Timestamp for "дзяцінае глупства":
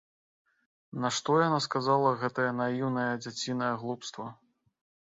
3.23-4.27